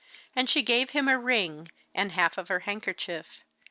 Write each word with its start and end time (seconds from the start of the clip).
And 0.35 0.49
she 0.49 0.63
gave 0.63 0.89
him 0.89 1.07
a 1.07 1.19
ring 1.19 1.69
and 1.93 2.13
half 2.13 2.39
of 2.39 2.47
her 2.47 2.61
handkerchief. 2.61 3.41